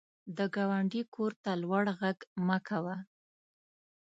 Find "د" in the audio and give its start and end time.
0.37-0.39